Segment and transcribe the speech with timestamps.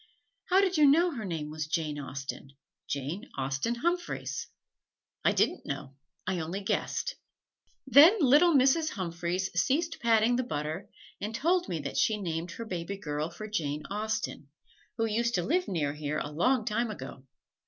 [0.45, 2.53] "How did you know her name was Jane Austen
[2.87, 4.47] Jane Austen Humphreys?"
[5.23, 5.93] "I didn't know
[6.25, 7.13] I only guessed."
[7.85, 8.89] Then little Mrs.
[8.93, 10.89] Humphreys ceased patting the butter
[11.21, 14.49] and told me that she named her baby girl for Jane Austen,
[14.97, 17.23] who used to live near here a long time ago.